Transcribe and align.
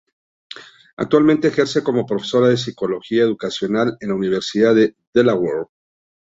Actualmente 0.97 1.49
ejerce 1.49 1.83
como 1.83 2.07
profesora 2.07 2.47
de 2.47 2.57
psicología 2.57 3.21
educacional 3.21 3.97
en 3.99 4.09
la 4.09 4.15
Universidad 4.15 4.73
de 4.73 4.95
Delaware. 5.13 5.67